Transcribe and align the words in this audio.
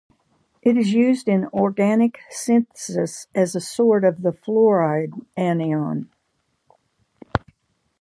It 0.63 0.77
is 0.77 0.93
used 0.93 1.29
in 1.29 1.45
organic 1.53 2.21
synthesis 2.27 3.27
as 3.35 3.53
a 3.53 3.61
source 3.61 4.03
of 4.03 4.23
the 4.23 4.31
fluoride 4.31 5.11
anion. 5.37 6.09